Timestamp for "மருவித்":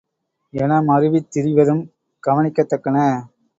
0.81-1.29